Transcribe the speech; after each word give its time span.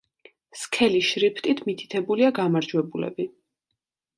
სქელი 0.61 1.01
შრიფტით 1.09 1.61
მითითებულია 1.67 2.33
გამარჯვებულები. 2.41 3.29